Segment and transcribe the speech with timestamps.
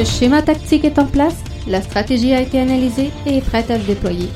[0.00, 3.78] Le schéma tactique est en place, la stratégie a été analysée et est prête à
[3.78, 4.30] se déployer.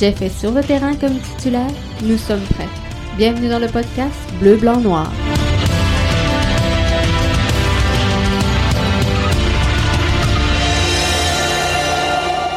[0.00, 1.70] Jeff est sur le terrain comme titulaire,
[2.02, 2.70] nous sommes prêts.
[3.18, 5.12] Bienvenue dans le podcast Bleu, Blanc, Noir.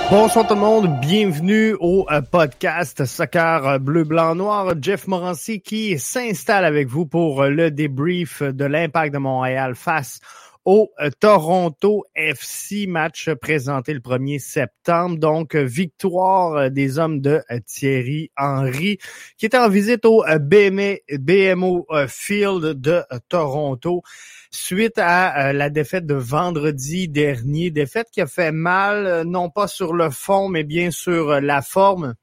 [0.09, 4.73] Bonsoir tout le monde, bienvenue au euh, podcast Soccer euh, Bleu, Blanc, Noir.
[4.81, 10.21] Jeff Morancy qui s'installe avec vous pour euh, le débrief de l'impact de Montréal face
[10.69, 15.17] au Toronto FC match présenté le 1er septembre.
[15.17, 18.97] Donc, victoire des hommes de Thierry Henry
[19.37, 24.03] qui était en visite au BMO Field de Toronto
[24.51, 29.49] suite à euh, la défaite de vendredi dernier, défaite qui a fait mal, euh, non
[29.49, 32.15] pas sur le fond, mais bien sur euh, la forme.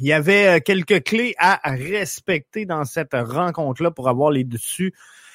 [0.00, 4.92] Il y avait quelques clés à respecter dans cette rencontre-là pour avoir les dessus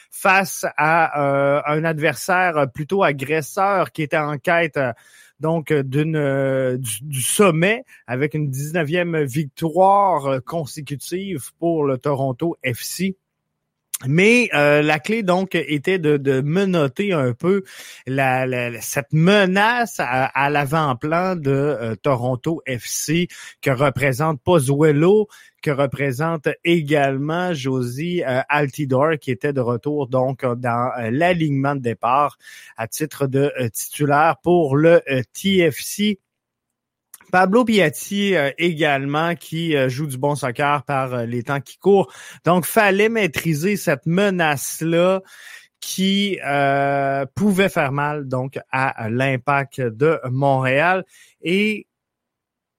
[0.10, 4.80] face à un adversaire plutôt agresseur qui était en quête
[5.40, 13.18] donc d'une du, sommet avec une 19e victoire consécutive pour le Toronto FC.
[14.08, 17.64] Mais euh, la clé donc était de, de menoter un peu
[18.08, 23.28] cette menace à, l'avant-plan de euh, Toronto FC
[23.62, 25.28] que représente Pozuelo,
[25.62, 32.38] que représente également Josie euh, Altidor qui était de retour donc dans l'alignement de départ
[32.78, 35.02] à titre de titulaire pour le
[35.34, 36.20] TFC
[37.32, 41.78] Pablo Piatti euh, également qui euh, joue du bon soccer par euh, les temps qui
[41.78, 42.12] courent.
[42.46, 45.22] Donc, fallait maîtriser cette menace-là
[45.82, 46.38] qui
[47.36, 51.06] pouvait faire mal donc à l'impact de Montréal.
[51.42, 51.88] Et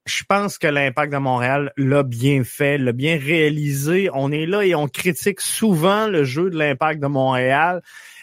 [0.05, 4.11] je pense que l'impact de Montréal l'a bien fait, l'a bien réalisé.
[4.13, 7.81] On est là et on critique souvent le jeu de l'impact de Montréal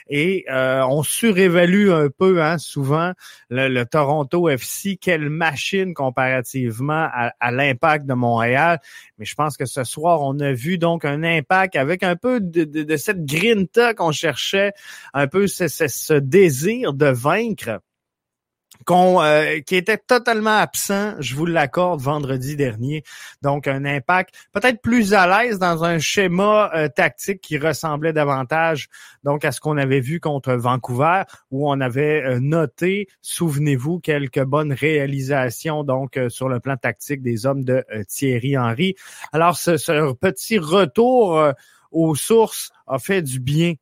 [0.09, 3.13] et euh, on surévalue un peu hein, souvent
[3.49, 7.07] le, Toronto FC, quelle machine comparativement
[7.39, 8.79] à, l'impact de Montréal.
[9.17, 12.39] Mais je pense que ce soir, on a vu donc un impact avec un peu
[12.41, 14.73] de, cette grinta qu'on cherchait,
[15.13, 17.81] un peu ce désir de vaincre
[18.89, 23.03] euh, qui était totalement absent, je vous l'accorde, vendredi dernier.
[23.41, 28.87] Donc, un impact peut-être plus à l'aise dans un schéma euh, tactique qui ressemblait davantage
[29.23, 34.43] donc à ce qu'on avait vu contre Vancouver, où on avait euh, noté, souvenez-vous, quelques
[34.43, 38.95] bonnes réalisations donc sur le plan tactique des hommes de Thierry Henry.
[39.33, 41.53] Alors, ce petit retour
[41.91, 43.73] aux sources a fait du bien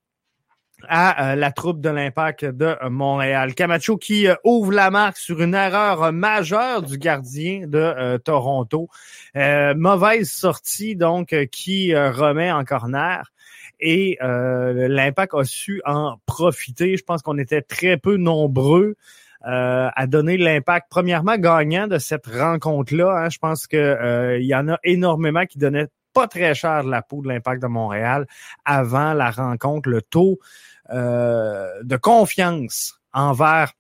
[0.89, 3.53] à euh, la troupe de l'Impact de Montréal.
[3.53, 8.87] Camacho qui euh, ouvre la marque sur une erreur majeure du gardien de euh, Toronto.
[9.35, 13.31] mauvaise sortie donc qui remet en corner.
[13.79, 16.95] Et l'Impact a su en profiter.
[16.97, 18.95] Je pense qu'on était très peu nombreux
[19.41, 23.25] à donner l'impact, premièrement, gagnant de cette rencontre-là.
[23.25, 23.29] Hein.
[23.29, 27.27] Je pense qu'il y en a énormément qui donnaient pas très cher la peau de
[27.27, 28.25] l'impact de Montréal
[28.63, 29.89] avant la rencontre.
[29.89, 33.71] Le taux euh, de confiance envers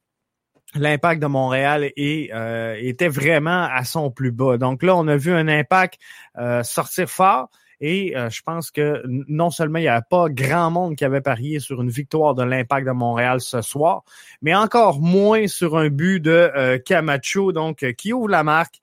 [0.75, 4.57] l'impact de Montréal et euh, était vraiment à son plus bas.
[4.57, 5.99] Donc là, on a vu un impact
[6.37, 7.49] euh, sortir fort.
[7.81, 11.59] Et je pense que non seulement il n'y avait pas grand monde qui avait parié
[11.59, 14.03] sur une victoire de l'impact de Montréal ce soir,
[14.41, 18.79] mais encore moins sur un but de Camacho, donc qui ouvre la marque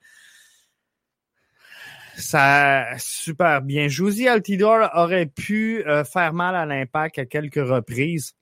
[2.17, 3.89] ça super bien.
[3.89, 8.35] Josie Altidor aurait pu euh, faire mal à l'impact à quelques reprises.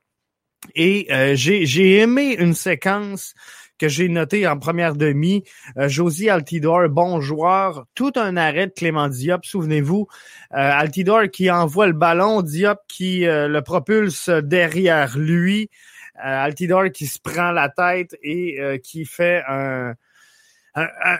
[0.74, 3.34] Et euh, j'ai aimé une séquence
[3.78, 5.42] que j'ai notée en première demi.
[5.78, 10.06] Euh, Josie Altidor, bon joueur, tout un arrêt de Clément Diop, souvenez-vous.
[10.50, 15.70] Altidor qui envoie le ballon, Diop qui le propulse derrière lui.
[16.16, 19.94] Altidor qui se prend la tête et qui fait un,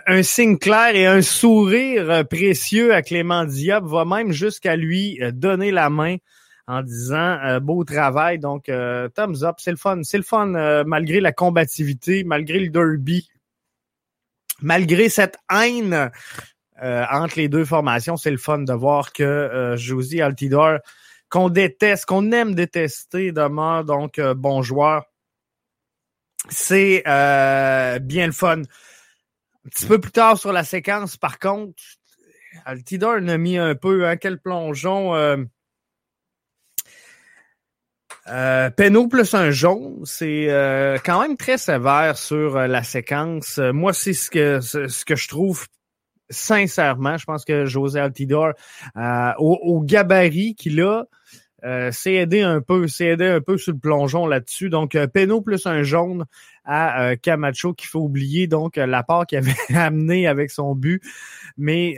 [0.07, 5.21] un, signe clair et un sourire euh, précieux à Clément Diop va même jusqu'à lui
[5.21, 6.17] euh, donner la main
[6.67, 8.39] en disant euh, beau travail.
[8.39, 10.01] Donc, thumbs up, c'est le fun.
[10.03, 13.29] C'est le fun malgré la combativité, malgré le derby,
[14.61, 16.11] malgré cette haine
[16.79, 18.15] entre les deux formations.
[18.15, 20.77] C'est le fun de voir que Josie Altidor,
[21.29, 25.03] qu'on déteste, qu'on aime détester, demeure donc bon joueur.
[26.47, 28.61] C'est bien le fun.
[29.65, 31.75] Un petit peu plus tard sur la séquence, par contre,
[32.65, 35.15] Altidor a mis un peu, hein, quel plongeon.
[35.15, 35.37] Euh,
[38.27, 38.69] euh
[39.09, 43.59] plus un jaune, c'est euh, quand même très sévère sur euh, la séquence.
[43.59, 45.67] Moi, c'est ce que ce que je trouve
[46.29, 47.17] sincèrement.
[47.17, 48.53] Je pense que José Altidor,
[48.95, 51.05] au, au, gabarit qu'il a,
[51.63, 54.69] euh, c'est aidé un peu, c'est aidé un peu sur le plongeon là-dessus.
[54.69, 55.07] Donc, euh,
[55.45, 56.25] plus un jaune
[56.65, 60.75] à euh, Camacho qu'il faut oublier, donc euh, la part qu'il avait amené avec son
[60.75, 61.01] but.
[61.57, 61.95] Mais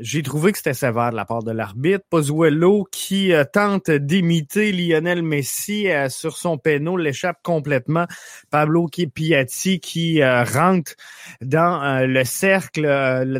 [0.00, 2.04] j'ai trouvé que c'était sévère de la part de l'arbitre.
[2.08, 8.06] Pozuelo qui tente d'imiter Lionel Messi sur son péno l'échappe complètement.
[8.48, 10.92] Pablo Piatti qui rentre
[11.40, 12.82] dans le cercle,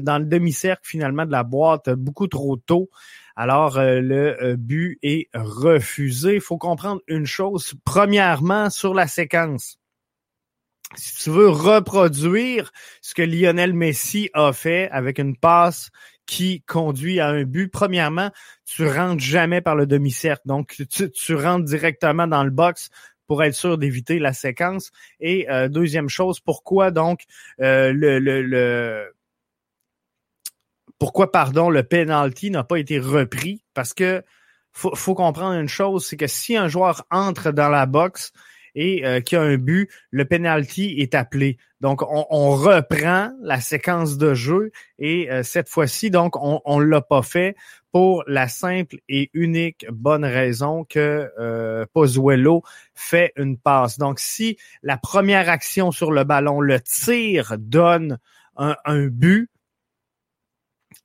[0.03, 2.91] dans le demi-cercle finalement de la boîte beaucoup trop tôt.
[3.41, 6.35] Alors, euh, le euh, but est refusé.
[6.35, 7.75] Il faut comprendre une chose.
[7.85, 9.79] Premièrement, sur la séquence.
[10.97, 15.91] Si tu veux reproduire ce que Lionel Messi a fait avec une passe
[16.27, 18.33] qui conduit à un but, premièrement,
[18.65, 20.43] tu rentres jamais par le demi-cercle.
[20.45, 22.91] Donc, tu, rentres directement dans le box
[23.29, 24.91] pour être sûr d'éviter la séquence.
[25.21, 27.21] Et euh, deuxième chose, pourquoi donc
[27.59, 29.13] le, le
[30.99, 33.63] pourquoi, pardon, le penalty n'a pas été repris?
[33.75, 34.23] Parce que
[34.73, 38.33] faut, faut comprendre une chose, c'est que si un joueur entre dans la boxe
[38.75, 41.57] et euh, qui a un but, le penalty est appelé.
[41.81, 47.01] Donc, on, reprend la séquence de jeu et euh, cette fois-ci, donc, on ne l'a
[47.01, 47.57] pas fait
[47.93, 52.63] pour la simple et unique bonne raison que euh, Pozuelo
[52.95, 53.99] fait une passe.
[53.99, 58.19] Donc, si la première action sur le ballon, le tir, donne
[58.57, 59.51] un, un but,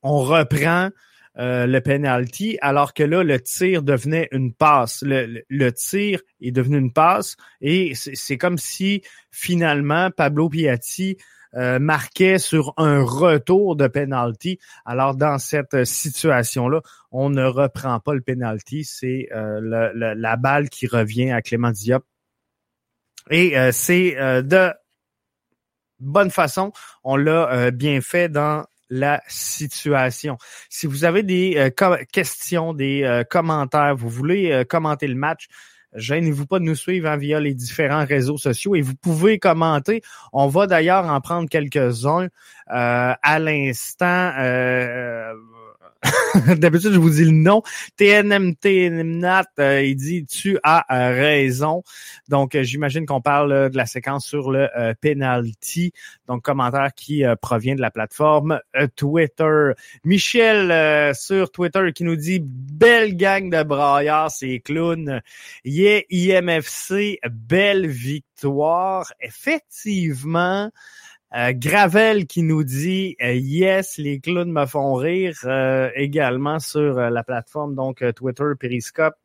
[0.02, 0.90] on reprend
[1.36, 5.02] euh, le penalty, alors que là, le tir devenait une passe.
[5.04, 9.02] Le, tir est devenu une passe et c'est comme si
[9.32, 11.16] finalement Pablo Piatti
[11.56, 14.60] euh, marquait sur un retour de penalty.
[14.84, 19.60] Alors dans cette situation-là, on ne reprend pas le penalty, c'est euh,
[19.94, 22.04] la balle qui revient à Clément Diop.
[23.30, 24.70] Et c'est de
[25.98, 30.38] bonne façon, on l'a bien fait dans la situation.
[30.70, 35.48] Si vous avez des euh, questions, des euh, commentaires, vous voulez euh, commenter le match,
[35.96, 40.00] gênez-vous pas de nous suivre hein, via les différents réseaux sociaux et vous pouvez commenter.
[40.32, 42.28] On va d'ailleurs en prendre quelques-uns
[42.66, 44.32] à l'instant.
[46.56, 47.62] D'habitude, je vous dis le nom.
[47.96, 48.66] TNMT
[49.58, 51.82] euh, il dit tu as euh, raison.
[52.28, 54.68] Donc, euh, j'imagine qu'on parle de la séquence sur le
[55.00, 55.92] penalty.
[56.28, 58.60] Donc, commentaire qui provient de la plateforme
[58.96, 59.72] Twitter.
[60.04, 65.20] Michel sur Twitter qui nous dit belle gang de braillards, c'est clown.
[65.64, 69.12] Yeah, IMFC, belle victoire.
[69.20, 70.70] Effectivement.
[71.34, 76.94] Euh, Gravel qui nous dit euh, yes, les clowns me font rire euh, également sur
[76.94, 79.16] la plateforme donc Twitter Periscope.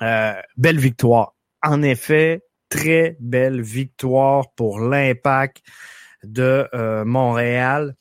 [0.00, 1.34] belle victoire.
[1.62, 5.62] En effet, très belle victoire pour l'impact
[6.22, 6.68] de
[7.04, 7.96] Montréal.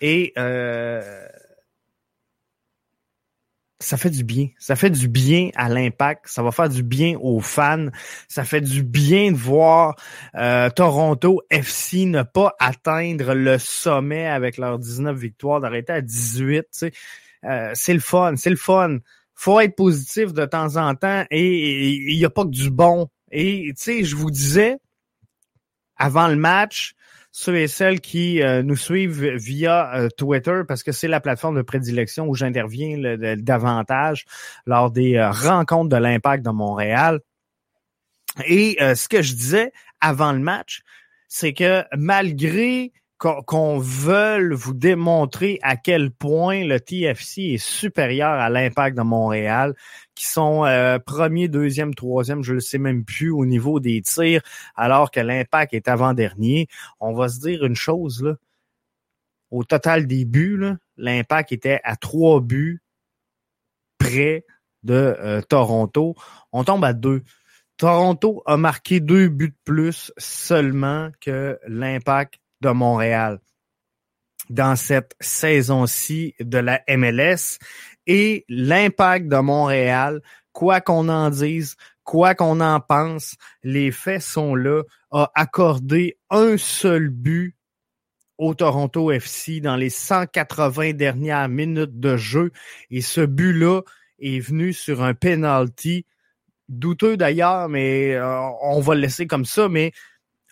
[0.00, 0.32] Et
[3.80, 4.48] ça fait du bien.
[4.58, 6.26] Ça fait du bien à l'impact.
[6.26, 7.88] Ça va faire du bien aux fans.
[8.26, 9.94] Ça fait du bien de voir
[10.34, 16.86] euh, Toronto FC ne pas atteindre le sommet avec leurs 19 victoires, d'arrêter à 18.
[17.44, 18.34] Euh, c'est le fun.
[18.36, 18.98] C'est le fun.
[19.34, 23.08] faut être positif de temps en temps et il n'y a pas que du bon.
[23.30, 24.78] Et tu sais, je vous disais,
[25.96, 26.94] avant le match,
[27.38, 31.54] ceux et celles qui euh, nous suivent via euh, Twitter, parce que c'est la plateforme
[31.54, 34.24] de prédilection où j'interviens davantage
[34.66, 37.20] lors des euh, rencontres de l'impact de Montréal.
[38.44, 40.82] Et ce que je disais avant le match,
[41.28, 48.48] c'est que malgré qu'on veuille vous démontrer à quel point le TFC est supérieur à
[48.48, 49.74] l'impact de Montréal,
[50.18, 54.42] qui sont euh, premier, deuxième, troisième, je ne sais même plus au niveau des tirs,
[54.74, 56.66] alors que l'impact est avant-dernier.
[56.98, 58.34] On va se dire une chose, là.
[59.52, 62.82] Au total des buts, l'impact était à trois buts
[63.96, 64.44] près
[64.82, 66.16] de euh, Toronto.
[66.50, 67.22] On tombe à deux.
[67.76, 73.38] Toronto a marqué deux buts de plus seulement que l'impact de Montréal
[74.50, 77.58] dans cette saison-ci de la MLS
[78.08, 80.22] et l'impact de Montréal,
[80.52, 86.56] quoi qu'on en dise, quoi qu'on en pense, les faits sont là, a accordé un
[86.56, 87.54] seul but
[88.38, 92.50] au Toronto FC dans les 180 dernières minutes de jeu.
[92.90, 93.82] Et ce but-là
[94.20, 96.06] est venu sur un penalty.
[96.68, 99.92] Douteux d'ailleurs, mais euh, on va le laisser comme ça, mais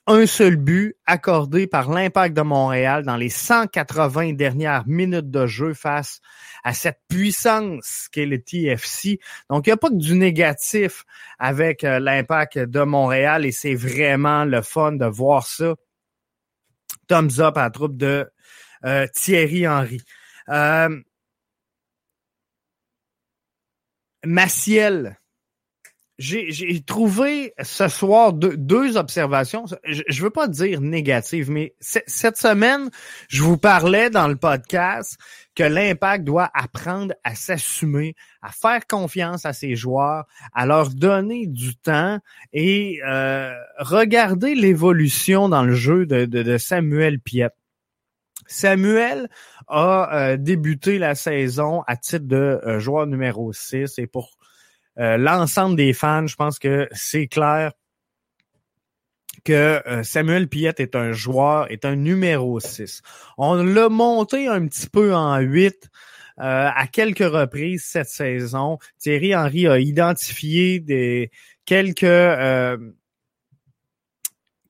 [0.08, 5.74] un seul but accordé par l'Impact de Montréal dans les 180 dernières minutes de jeu
[5.74, 6.20] face
[6.62, 9.18] à cette puissance qu'est le TFC.
[9.50, 11.04] Donc, il n'y a pas du négatif
[11.38, 15.74] avec euh, l'Impact de Montréal et c'est vraiment le fun de voir ça.
[17.08, 18.30] Thumbs up à la troupe de
[18.84, 20.00] euh, Thierry Henry.
[20.48, 21.00] Euh,
[24.24, 25.18] Maciel,
[26.18, 29.66] j'ai trouvé ce soir deux, observations.
[29.84, 32.90] Je, je veux pas dire négatives, mais cette semaine,
[33.28, 35.18] je vous parlais dans le podcast
[35.56, 41.46] que l'impact doit apprendre à s'assumer, à faire confiance à ses joueurs, à leur donner
[41.46, 42.18] du temps
[42.52, 47.50] et euh, regarder l'évolution dans le jeu de, de, Samuel Piet.
[48.46, 49.28] Samuel
[49.66, 54.35] a euh, débuté la saison à titre de euh, joueur numéro 6 et pour
[54.98, 57.72] euh, l'ensemble des fans, je pense que c'est clair
[59.44, 63.02] que euh, Samuel Piette est un joueur, est un numéro 6.
[63.38, 65.88] On l'a monté un petit peu en 8
[66.38, 68.78] euh, à quelques reprises cette saison.
[68.98, 71.30] Thierry Henry a identifié des
[71.64, 72.06] quelques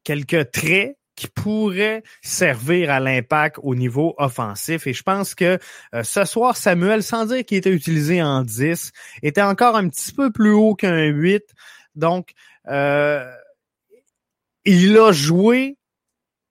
[0.04, 4.86] quelques traits qui pourrait servir à l'impact au niveau offensif.
[4.86, 5.58] Et je pense que
[5.94, 8.92] euh, ce soir, Samuel, sans dire qu'il était utilisé en 10,
[9.22, 11.42] était encore un petit peu plus haut qu'un 8.
[11.94, 12.32] Donc,
[12.68, 13.24] euh,
[14.64, 15.76] il a joué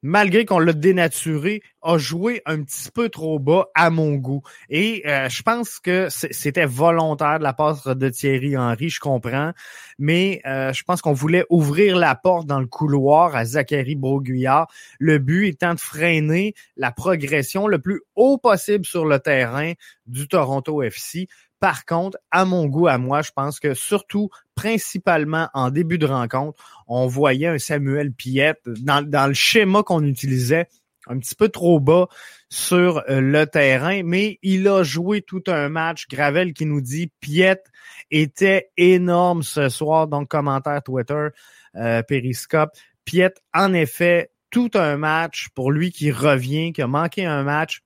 [0.05, 4.43] malgré qu'on l'a dénaturé, a joué un petit peu trop bas à mon goût.
[4.69, 9.51] Et euh, je pense que c'était volontaire de la part de Thierry Henry, je comprends,
[9.97, 14.67] mais euh, je pense qu'on voulait ouvrir la porte dans le couloir à Zachary Broguillard,
[14.99, 19.73] le but étant de freiner la progression le plus haut possible sur le terrain
[20.05, 21.27] du Toronto FC.
[21.59, 26.05] Par contre, à mon goût, à moi, je pense que surtout, principalement en début de
[26.05, 30.67] rencontre, on voyait un Samuel Piette dans, le schéma qu'on utilisait
[31.07, 32.07] un petit peu trop bas
[32.49, 36.07] sur euh, le terrain, mais il a joué tout un match.
[36.09, 37.65] Gravel qui nous dit Piette
[38.11, 41.27] était énorme ce soir, donc commentaire Twitter,
[41.75, 42.71] euh, Periscope.
[43.05, 47.81] Piette, en effet, tout un match pour lui qui revient, qui a manqué un match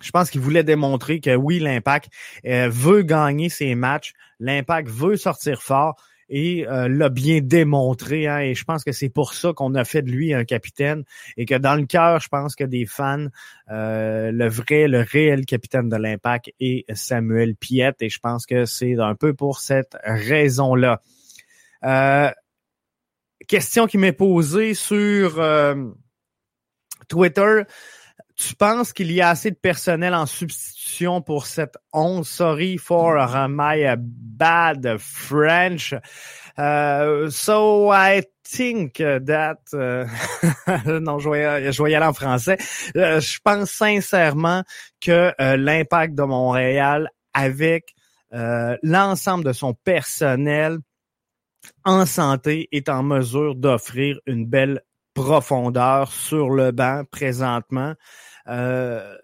[0.00, 2.10] je pense qu'il voulait démontrer que oui, l'Impact
[2.46, 5.96] euh, veut gagner ses matchs, l'Impact veut sortir fort
[6.30, 8.26] et euh, l'a bien démontré.
[8.26, 11.04] Hein, et je pense que c'est pour ça qu'on a fait de lui un capitaine
[11.36, 13.26] et que dans le cœur, je pense que des fans,
[13.70, 18.66] euh, le vrai, le réel capitaine de l'Impact est Samuel Piette et je pense que
[18.66, 21.00] c'est un peu pour cette raison-là.
[23.48, 25.42] question qui m'est posée sur
[27.08, 27.62] Twitter
[28.38, 32.26] tu penses qu'il y a assez de personnel en substitution pour cette 11?
[32.26, 33.18] Sorry for
[33.48, 35.92] my bad French.
[36.56, 39.58] Uh, so I think that...
[39.72, 40.06] Uh,
[41.00, 42.56] non, je voyais, je aller en français.
[42.94, 44.62] Uh, je pense sincèrement
[45.00, 47.94] que uh, l'impact de Montréal avec
[48.82, 50.78] l'ensemble de son personnel
[51.84, 54.82] en santé est en mesure d'offrir une belle
[55.14, 57.94] profondeur sur le banc présentement.
[58.48, 59.16] Euh,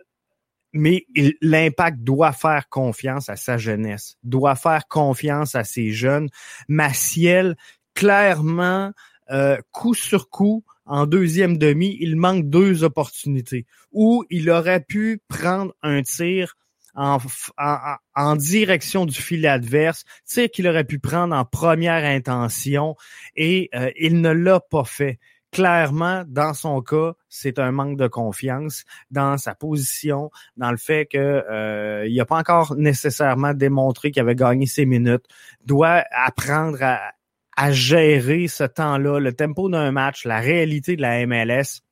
[0.72, 1.06] mais
[1.40, 6.28] l'impact doit faire confiance à sa jeunesse, doit faire confiance à ses jeunes.
[6.68, 7.56] Maciel,
[7.94, 8.92] clairement,
[9.30, 15.22] euh, coup sur coup, en deuxième demi, il manque deux opportunités où il aurait pu
[15.28, 16.56] prendre un tir
[16.96, 22.96] en, direction du filet adverse, tir qu'il aurait pu prendre en première intention
[23.36, 25.18] et euh, il ne l'a pas fait
[25.54, 31.06] clairement, dans son cas, c'est un manque de confiance dans sa position, dans le fait
[31.06, 35.24] que euh, il n'a pas encore nécessairement démontré qu'il avait gagné ses minutes,
[35.64, 37.12] doit apprendre à,
[37.56, 41.83] à gérer ce temps-là, le tempo d'un match, la réalité de la MLS.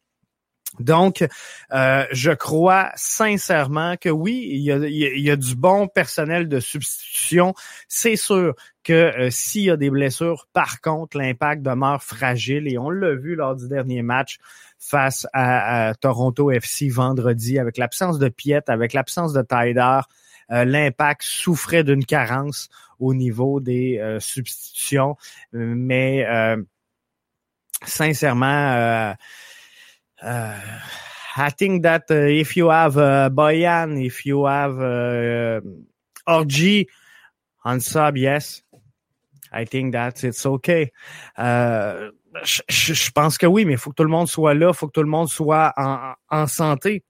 [0.81, 1.27] Donc,
[1.73, 7.55] euh, je crois sincèrement que oui, il y, a, du bon personnel de substitution.
[7.89, 12.79] C'est sûr que euh, s'il y a des blessures, par contre, l'impact demeure fragile et
[12.79, 14.39] on l'a vu lors du dernier match
[14.79, 20.01] face à, Toronto FC vendredi avec l'absence de Piet, avec l'absence de Tyder.
[20.51, 25.17] Euh, l'impact souffrait d'une carence au niveau des substitutions,
[25.53, 26.25] mais
[27.85, 29.15] sincèrement
[30.23, 30.61] uh,
[31.37, 35.61] I think that uh, if you have uh, Boyan, if you have uh,
[36.29, 36.87] RG
[37.65, 38.63] on sub, yes,
[39.53, 40.93] I think that it's okay.
[41.37, 42.11] Uh,
[42.45, 44.75] je, je, pense que oui, mais il faut que tout le monde soit là, il
[44.75, 47.05] faut que tout le monde soit en, en santé.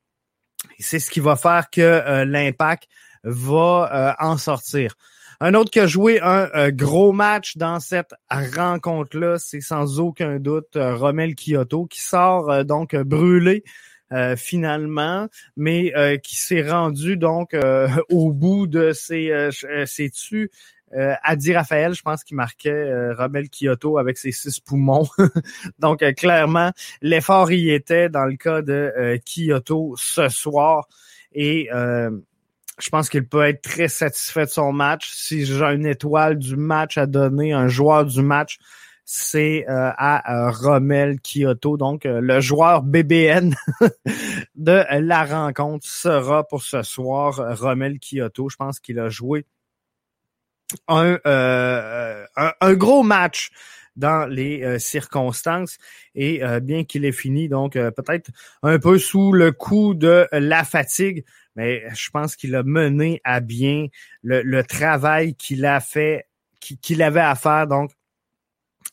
[0.79, 2.89] C'est ce qui va faire que euh, l'impact
[3.25, 4.95] va euh, en sortir.
[5.45, 10.39] Un autre qui a joué un euh, gros match dans cette rencontre-là, c'est sans aucun
[10.39, 13.65] doute euh, Romel Kyoto qui sort euh, donc brûlé
[14.37, 15.91] finalement, mais
[16.23, 17.57] qui s'est rendu donc
[18.11, 19.49] au bout de ses,
[19.87, 20.51] ses tu
[20.93, 25.09] Adi Raphaël, je pense qu'il marquait Romel Kyoto avec ses six poumons.
[25.79, 30.87] donc clairement, l'effort y était dans le cas de Kyoto ce soir.
[31.33, 31.71] Et
[32.79, 35.11] je pense qu'il peut être très satisfait de son match.
[35.13, 38.59] Si j'ai une étoile du match à donner, un joueur du match,
[39.05, 41.77] c'est euh, à euh, Romel Kyoto.
[41.77, 43.55] Donc, euh, le joueur BBN
[44.55, 48.49] de la rencontre sera pour ce soir Romel Kyoto.
[48.49, 49.45] Je pense qu'il a joué
[50.89, 53.51] un, un, gros match
[53.97, 55.77] dans les circonstances
[56.15, 58.31] et bien qu'il ait fini donc peut-être
[58.63, 61.27] un peu sous le coup de la fatigue
[61.57, 63.89] mais je pense qu'il a mené à bien
[64.23, 66.27] le, travail qu'il a fait
[66.61, 67.91] qu'il avait à faire donc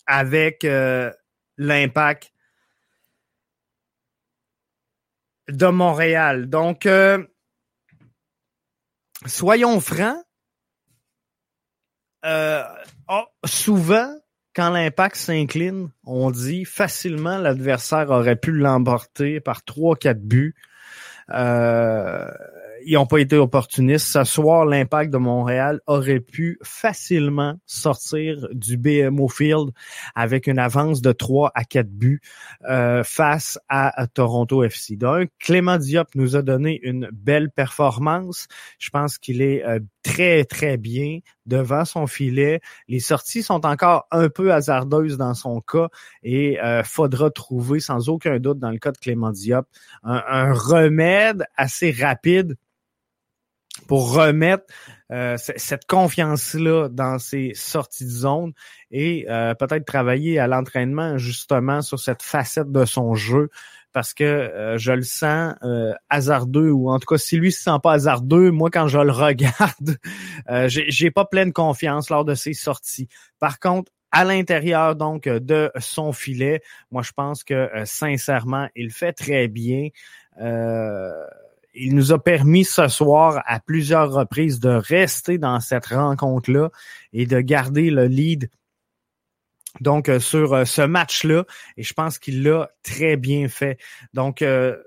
[0.07, 1.11] avec euh,
[1.57, 2.33] l'impact
[5.49, 6.49] de Montréal.
[6.49, 7.23] Donc, euh,
[9.25, 10.23] soyons francs,
[12.25, 12.63] euh,
[13.07, 14.13] oh, souvent,
[14.55, 20.55] quand l'impact s'incline, on dit facilement l'adversaire aurait pu l'emporter par 3-4 buts.
[21.33, 22.29] Euh,
[22.85, 24.07] ils n'ont pas été opportunistes.
[24.07, 29.71] Ce soir, l'impact de Montréal aurait pu facilement sortir du BMO Field
[30.15, 32.21] avec une avance de 3 à 4 buts
[32.69, 34.95] euh, face à, Toronto FC.
[34.95, 38.47] Donc, Clément Diop nous a donné une belle performance.
[38.79, 42.61] Je pense qu'il est euh, très, très bien devant son filet.
[42.87, 45.89] Les sorties sont encore un peu hasardeuses dans son cas
[46.23, 49.67] et euh, faudra trouver sans aucun doute dans le cas de Clément Diop
[50.03, 52.55] un remède assez rapide
[53.87, 54.65] pour remettre
[55.11, 58.53] euh, cette confiance-là dans ses sorties de zone
[58.91, 63.49] et euh, peut-être travailler à l'entraînement justement sur cette facette de son jeu
[63.93, 65.55] parce que euh, je le sens
[66.09, 69.11] hasardeux ou en tout cas si lui se sent pas hasardeux, moi quand je le
[69.11, 69.97] regarde,
[70.67, 73.07] j'ai pas pleine confiance lors de ses sorties.
[73.39, 79.13] Par contre, à l'intérieur donc de son filet, moi je pense que sincèrement, il fait
[79.13, 79.89] très bien.
[80.41, 81.25] Euh,
[81.75, 86.69] il nous a permis ce soir à plusieurs reprises de rester dans cette rencontre-là
[87.13, 88.49] et de garder le lead
[89.81, 91.45] donc euh, sur euh, ce match-là.
[91.77, 93.77] Et je pense qu'il l'a très bien fait.
[94.13, 94.77] Donc, euh,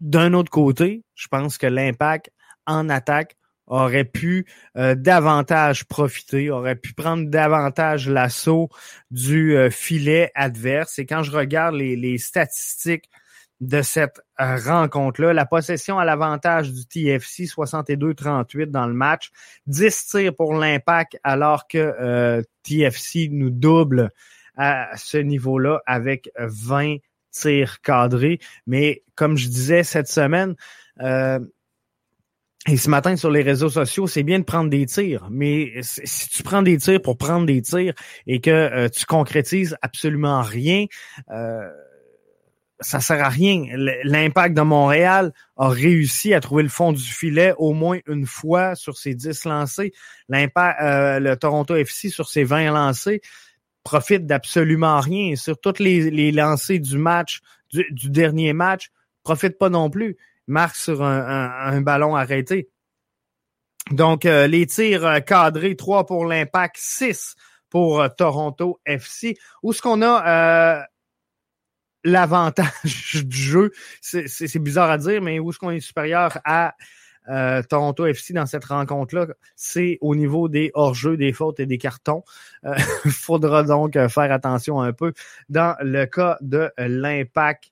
[0.00, 2.30] d'un autre côté, je pense que l'impact
[2.66, 8.68] en attaque aurait pu davantage profiter, aurait pu prendre davantage l'assaut
[9.12, 10.98] du filet adverse.
[10.98, 13.08] Et quand je regarde les, les statistiques
[13.60, 15.32] de cette euh, rencontre-là.
[15.32, 19.30] La possession à l'avantage du TFC, 62-38 dans le match.
[19.66, 24.10] 10 tirs pour l'impact alors que euh, TFC nous double
[24.56, 26.96] à ce niveau-là avec 20
[27.30, 28.40] tirs cadrés.
[28.66, 30.54] Mais comme je disais cette semaine,
[31.00, 31.38] euh,
[32.66, 36.28] et ce matin sur les réseaux sociaux, c'est bien de prendre des tirs, mais si
[36.28, 37.94] tu prends des tirs pour prendre des tirs
[38.26, 40.84] et que tu concrétises absolument rien,
[41.30, 41.70] euh,
[42.80, 43.64] ça sert à rien.
[44.04, 48.74] L'impact de Montréal a réussi à trouver le fond du filet au moins une fois
[48.74, 49.92] sur ses 10 lancés.
[50.28, 53.20] L'impact, euh, le Toronto FC sur ses 20 lancés
[53.84, 55.36] profite d'absolument rien.
[55.36, 57.40] Sur toutes les, les lancés du match,
[57.70, 58.90] du, dernier match,
[59.22, 60.16] profite pas non plus.
[60.46, 62.70] Marque sur un, ballon arrêté.
[63.90, 67.36] Donc, euh, les tirs euh, cadrés, 3 pour l'impact, 6
[67.68, 69.36] pour Toronto FC.
[69.62, 70.86] Où ce qu'on a
[72.04, 72.68] l'avantage
[73.24, 73.70] du jeu.
[74.00, 76.74] C'est bizarre à dire, mais où est-ce qu'on est supérieur à
[77.28, 81.78] euh, Toronto FC dans cette rencontre-là, c'est au niveau des hors-jeux, des fautes et des
[81.78, 82.24] cartons.
[82.64, 82.76] Il euh,
[83.10, 85.12] faudra donc faire attention un peu
[85.48, 87.70] dans le cas de l'impact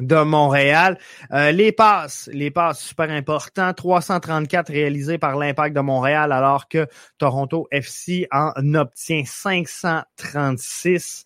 [0.00, 0.98] de Montréal.
[1.32, 6.86] Euh, les passes, les passes super importants, 334 réalisés par l'impact de Montréal alors que
[7.18, 11.24] Toronto FC en obtient 536.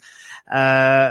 [0.55, 1.11] Euh,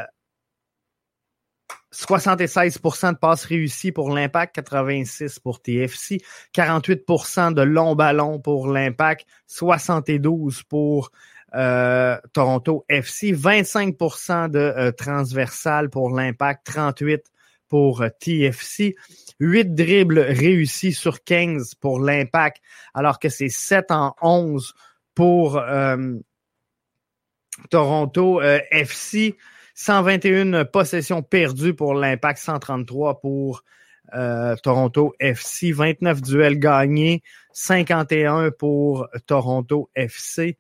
[1.94, 6.22] 76% de passes réussies pour l'Impact, 86 pour TFC,
[6.56, 11.12] 48% de longs ballons pour l'Impact, 72 pour
[11.54, 17.26] euh, Toronto FC, 25% de euh, transversal pour l'Impact, 38
[17.68, 18.96] pour euh, TFC,
[19.42, 22.62] 8 dribbles réussis sur 15 pour l'Impact,
[22.94, 24.74] alors que c'est 7 en 11
[25.14, 25.62] pour
[27.70, 29.36] Toronto FC.
[29.84, 33.64] 121 possessions perdues pour l'Impact, 133 pour
[34.14, 40.60] euh, Toronto FC, 29 duels gagnés, 51 pour Toronto FC,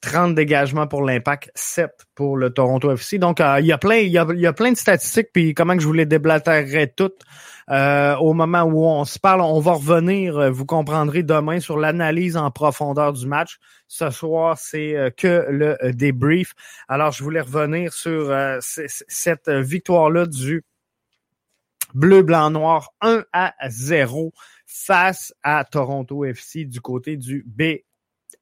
[0.00, 3.18] 30 euh, dégagements pour l'Impact, 7 pour le Toronto FC.
[3.18, 5.82] Donc, euh, il y a plein, il y a, plein de statistiques, puis comment que
[5.82, 7.22] je vous les déblatérerai toutes.
[7.68, 11.78] Euh, au moment où on se parle, on va revenir, euh, vous comprendrez demain, sur
[11.78, 13.58] l'analyse en profondeur du match.
[13.88, 16.54] Ce soir, c'est euh, que le débrief.
[16.86, 20.64] Alors, je voulais revenir sur cette victoire-là du
[21.94, 24.32] bleu, blanc, noir, 1 à 0
[24.66, 27.44] face à Toronto FC du côté du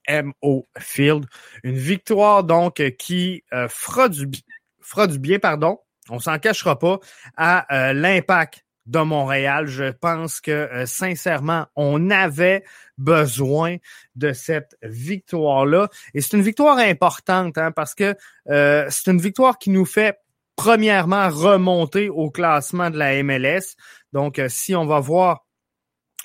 [0.08, 1.26] BMO Field.
[1.62, 4.28] Une victoire donc qui euh, fera, du,
[4.80, 5.78] fera du bien, pardon,
[6.10, 6.98] on s'en cachera pas,
[7.36, 9.66] à euh, l'impact de Montréal.
[9.66, 12.64] Je pense que euh, sincèrement, on avait
[12.98, 13.76] besoin
[14.14, 15.88] de cette victoire-là.
[16.12, 18.14] Et c'est une victoire importante hein, parce que
[18.46, 20.18] c'est une victoire qui nous fait
[20.54, 23.74] premièrement remonter au classement de la MLS.
[24.12, 25.44] Donc, si on va voir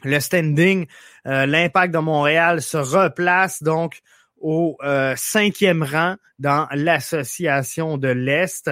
[0.04, 0.88] le standing,
[1.28, 4.00] euh, l'impact de Montréal se replace donc
[4.38, 8.72] au euh, cinquième rang dans l'association de l'Est.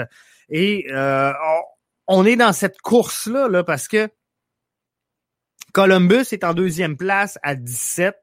[0.50, 1.34] Et euh,
[2.08, 4.10] on est dans cette course-là là, parce que
[5.74, 8.16] Columbus est en deuxième place à 17.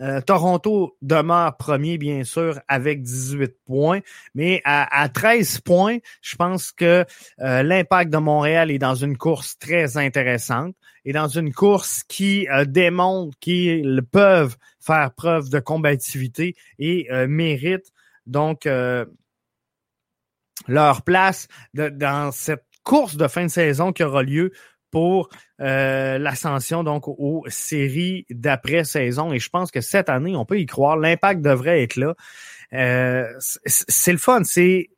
[0.00, 4.00] Euh, Toronto demeure premier, bien sûr, avec 18 points,
[4.34, 7.04] mais à, 13 points, je pense que
[7.40, 10.74] euh, l'impact de Montréal est dans une course très intéressante
[11.04, 17.92] et dans une course qui euh, démontre qu'ils peuvent faire preuve de combativité et méritent
[18.26, 18.68] donc
[20.66, 24.52] leur place dans cette course de fin de saison qui aura lieu
[24.92, 29.32] pour euh, l'ascension donc aux séries d'après-saison.
[29.32, 30.96] Et je pense que cette année, on peut y croire.
[30.96, 32.14] L'impact devrait être là.
[32.74, 33.26] Euh,
[33.66, 34.90] c'est le fun, c'est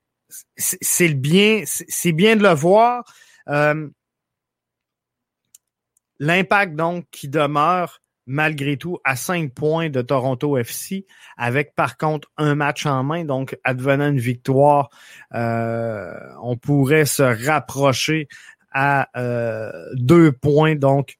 [0.56, 3.04] c'est le bien, c'est bien de le voir.
[3.48, 3.88] Euh,
[6.18, 11.04] l'impact donc qui demeure malgré tout à cinq points de Toronto FC,
[11.36, 13.22] avec par contre un match en main.
[13.24, 14.88] Donc, advenant une victoire,
[15.30, 18.28] on pourrait se rapprocher
[18.74, 21.16] à euh, deux points donc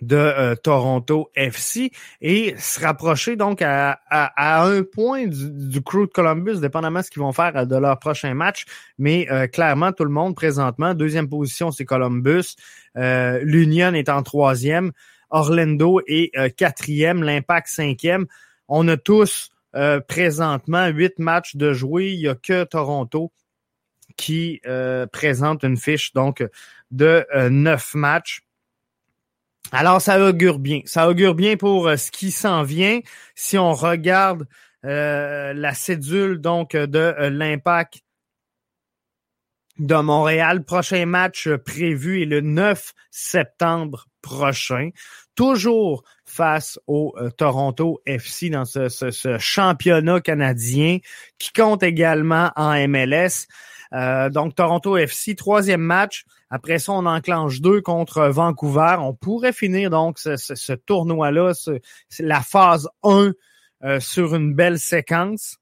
[0.00, 6.06] de euh, Toronto FC et se rapprocher donc à, à, un point du, du, crew
[6.06, 8.64] de Columbus, dépendamment de ce qu'ils vont faire euh, de leur prochain match.
[8.98, 12.56] Mais clairement, tout le monde présentement, deuxième position, c'est Columbus.
[12.94, 14.92] L'Union est en troisième.
[15.30, 17.22] Orlando est quatrième.
[17.22, 18.26] L'Impact cinquième.
[18.68, 19.50] On a tous
[20.08, 22.12] présentement huit matchs de jouer.
[22.12, 23.32] Il n'y a que Toronto
[24.22, 26.44] qui euh, présente une fiche donc
[26.92, 28.42] de euh, neuf matchs.
[29.72, 30.80] Alors, ça augure bien.
[30.84, 33.00] Ça augure bien pour euh, ce qui s'en vient.
[33.34, 34.46] Si on regarde
[34.84, 38.00] la cédule donc de l'impact
[39.78, 44.90] de Montréal, prochain match prévu est le 9 septembre prochain.
[45.36, 50.98] Toujours face au Toronto FC dans ce, ce, championnat canadien
[51.38, 53.46] qui compte également en MLS.
[53.94, 56.24] Euh, donc, Toronto FC, troisième match.
[56.50, 58.96] Après ça, on enclenche deux contre Vancouver.
[59.00, 63.32] On pourrait finir donc ce, tournoi-là, c'est la phase 1
[63.84, 65.58] euh, sur une belle séquence.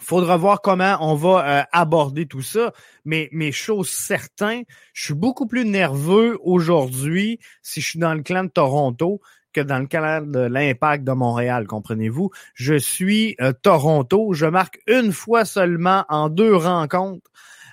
[0.00, 2.74] Faudra voir comment on va euh, aborder tout ça,
[3.06, 8.22] mais mais chose certain, je suis beaucoup plus nerveux aujourd'hui si je suis dans le
[8.22, 12.30] clan de Toronto que dans le cas de l'impact de Montréal, comprenez-vous?
[12.54, 17.30] Je suis euh, Toronto, je marque une fois seulement en deux rencontres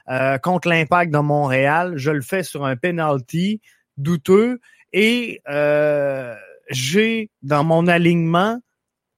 [0.10, 1.94] euh, contre l'impact de Montréal.
[1.96, 3.62] Je le fais sur un penalty
[3.98, 4.60] douteux
[4.94, 6.36] et euh,
[6.70, 8.60] j'ai dans mon alignement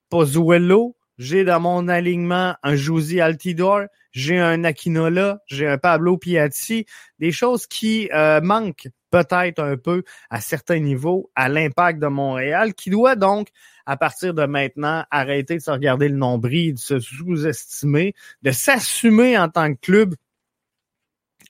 [0.09, 6.85] Pozuelo, j'ai dans mon alignement un Josie Altidor, j'ai un Aquinola, j'ai un Pablo Piatti,
[7.19, 8.09] des choses qui
[8.41, 13.49] manquent peut-être un peu à certains niveaux à l'impact de Montréal, qui doit donc,
[13.85, 19.37] à partir de maintenant, arrêter de se regarder le nombril, de se sous-estimer, de s'assumer
[19.37, 20.15] en tant que club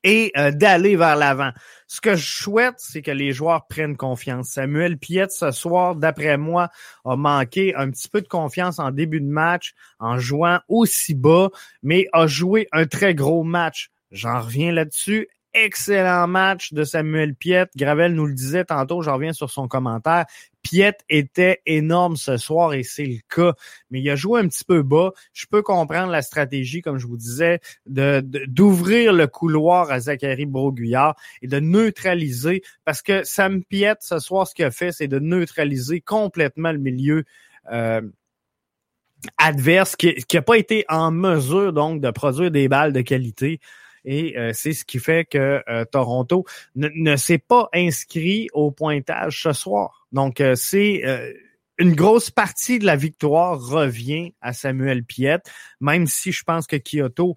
[0.03, 1.51] et euh, d'aller vers l'avant.
[1.87, 4.49] Ce que je souhaite, c'est que les joueurs prennent confiance.
[4.49, 6.69] Samuel Piette, ce soir, d'après moi,
[7.05, 11.49] a manqué un petit peu de confiance en début de match en jouant aussi bas,
[11.83, 13.89] mais a joué un très gros match.
[14.11, 15.27] J'en reviens là-dessus
[15.65, 17.71] excellent match de Samuel Piette.
[17.75, 20.25] Gravel nous le disait tantôt, j'en reviens sur son commentaire.
[20.61, 23.53] Piette était énorme ce soir et c'est le cas.
[23.89, 25.11] Mais il a joué un petit peu bas.
[25.33, 30.45] Je peux comprendre la stratégie, comme je vous disais, de d'ouvrir le couloir à Zachary
[30.45, 35.07] Broguillard et de neutraliser, parce que Sam Piette, ce soir, ce qu'il a fait, c'est
[35.07, 37.23] de neutraliser complètement le milieu.
[37.71, 38.01] Euh,
[39.37, 43.59] adverse qui n'a pas été en mesure donc de produire des balles de qualité.
[44.09, 49.43] Et euh, c'est ce qui fait que euh, Toronto ne, s'est pas inscrit au pointage
[49.43, 50.07] ce soir.
[50.13, 51.03] Donc, euh, c'est
[51.77, 56.77] une grosse partie de la victoire revient à Samuel Piette, même si je pense que
[56.77, 57.35] Kyoto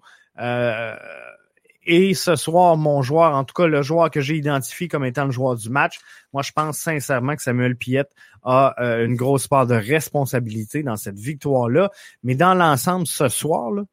[1.83, 5.25] est ce soir mon joueur, en tout cas le joueur que j'ai identifié comme étant
[5.25, 5.99] le joueur du match.
[6.31, 8.11] Moi, je pense sincèrement que Samuel Piette
[8.43, 11.91] a une grosse part de responsabilité dans cette victoire-là.
[12.23, 13.83] Mais dans l'ensemble, ce soir, là,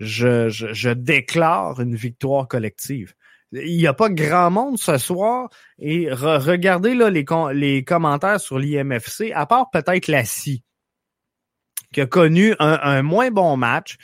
[0.00, 3.14] je, déclare une victoire collective.
[3.52, 9.32] Il n'y a pas grand monde ce soir et regardez là les, commentaires sur l'IMFC,
[9.34, 10.62] à part peut-être la SI,
[11.92, 13.96] qui a connu un moins bon match.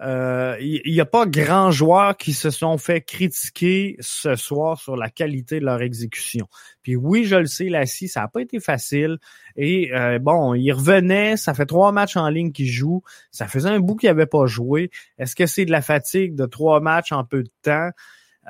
[0.00, 4.96] Euh, il n'y a pas grand joueurs qui se sont fait critiquer ce soir sur
[4.96, 6.48] la qualité de leur exécution.
[6.82, 9.18] Puis oui, je le sais, la scie, ça n'a pas été facile.
[9.56, 13.02] Et euh, bon, il revenait, ça fait trois matchs en ligne qu'il joue.
[13.30, 14.90] Ça faisait un bout qu'il n'avait pas joué.
[15.18, 17.90] Est-ce que c'est de la fatigue de trois matchs en peu de temps?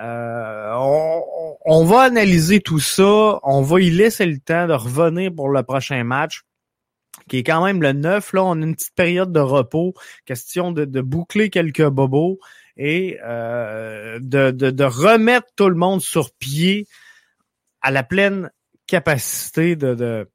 [0.01, 3.39] Euh, on, on, va analyser tout ça.
[3.43, 6.43] On va y laisser le temps de revenir pour le prochain match
[7.29, 8.33] qui est quand même le 9.
[8.33, 12.39] Là, on a une petite période de repos, question de, boucler quelques bobos
[12.77, 16.87] et euh, de, de, remettre tout le monde sur pied
[17.81, 18.51] à la pleine
[18.87, 20.29] capacité de, de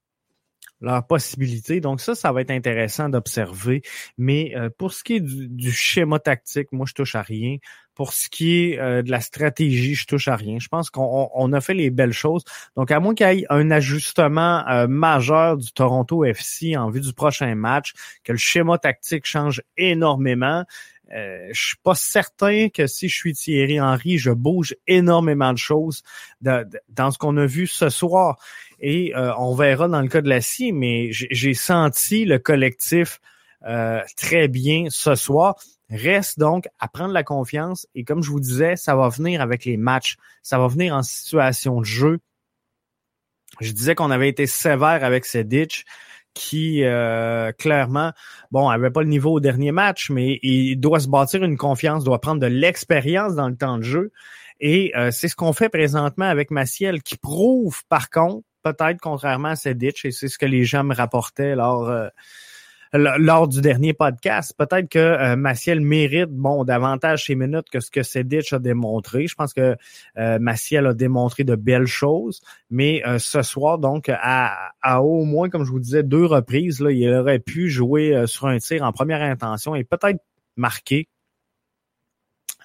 [0.81, 1.81] leurs possibilités.
[1.81, 3.81] Donc ça, ça va être intéressant d'observer.
[4.17, 7.57] Mais euh, pour ce qui est du, schéma tactique, moi, je touche à rien.
[7.99, 10.57] Pour ce qui est euh, de la stratégie, je touche à rien.
[10.57, 12.45] Je pense qu'on a fait les belles choses.
[12.77, 17.01] Donc, à moins qu'il y ait un ajustement euh, majeur du Toronto FC en vue
[17.01, 17.91] du prochain match,
[18.23, 20.63] que le schéma tactique change énormément,
[21.11, 25.57] euh, je suis pas certain que si je suis Thierry Henry, je bouge énormément de
[25.57, 26.03] choses
[26.41, 28.37] dans ce qu'on a vu ce soir.
[28.79, 33.19] Et euh, on verra dans le cas de la scie, mais j'ai senti le collectif
[33.67, 35.55] euh, très bien ce soir.
[35.89, 39.65] Reste donc à prendre la confiance et comme je vous disais, ça va venir avec
[39.65, 42.19] les matchs, ça va venir en situation de jeu.
[43.59, 45.85] Je disais qu'on avait été sévère avec Sedic
[46.35, 48.13] qui euh, clairement,
[48.51, 52.03] bon, avait pas le niveau au dernier match, mais il doit se bâtir une confiance,
[52.03, 54.11] doit prendre de l'expérience dans le temps de jeu.
[54.59, 59.49] Et euh, c'est ce qu'on fait présentement avec Maciel, qui prouve par contre, peut-être contrairement
[59.49, 62.07] à Sedic, et c'est ce que les gens me rapportaient lors euh,
[62.93, 64.53] lors du dernier podcast.
[64.57, 69.27] Peut-être que euh, Maciel mérite bon davantage ses minutes que ce que Sedic a démontré.
[69.27, 69.75] Je pense que
[70.17, 75.49] euh, Maciel a démontré de belles choses, mais euh, ce soir, donc, à, au moins,
[75.49, 78.91] comme je vous disais, deux reprises, là, il aurait pu jouer sur un tir en
[78.91, 80.19] première intention et peut-être
[80.55, 81.07] marquer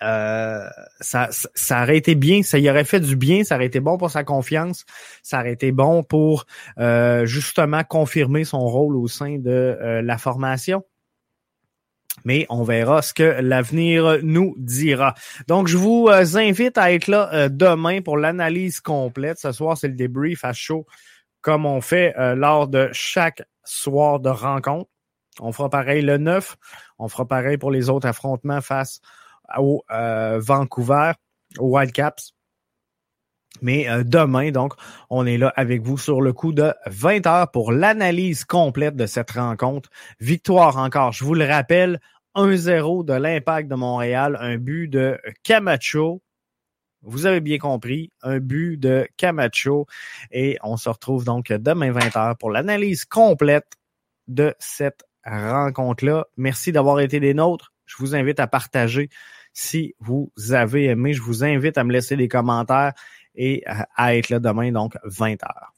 [0.04, 0.68] euh,
[1.00, 3.96] ça, ça aurait été bien, ça y aurait fait du bien, ça aurait été bon
[3.96, 4.84] pour sa confiance,
[5.22, 6.44] ça aurait été bon pour
[6.78, 10.84] euh, justement confirmer son rôle au sein de euh, la formation.
[12.24, 15.14] Mais on verra ce que l'avenir nous dira.
[15.48, 19.38] Donc, je vous invite à être là demain pour l'analyse complète.
[19.38, 20.86] Ce soir, c'est le débrief à chaud,
[21.40, 24.88] comme on fait lors de chaque soir de rencontre.
[25.40, 26.56] On fera pareil le 9.
[27.00, 29.00] On fera pareil pour les autres affrontements face
[29.58, 31.12] au euh, Vancouver,
[31.58, 32.32] au Wildcaps.
[33.62, 34.74] Mais euh, demain, donc,
[35.10, 39.06] on est là avec vous sur le coup de 20 heures pour l'analyse complète de
[39.06, 39.90] cette rencontre.
[40.20, 42.00] Victoire encore, je vous le rappelle,
[42.34, 46.20] 1-0 de l'impact de Montréal, un but de Camacho.
[47.02, 49.86] Vous avez bien compris, un but de Camacho.
[50.32, 53.70] Et on se retrouve donc demain 20 heures pour l'analyse complète
[54.26, 56.26] de cette rencontre-là.
[56.36, 57.73] Merci d'avoir été des nôtres.
[57.86, 59.08] Je vous invite à partager
[59.52, 61.12] si vous avez aimé.
[61.12, 62.92] Je vous invite à me laisser des commentaires
[63.34, 63.64] et
[63.96, 65.73] à être là demain, donc 20 heures.